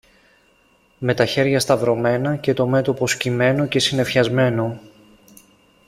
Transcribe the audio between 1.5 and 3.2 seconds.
σταυρωμένα και το μέτωπο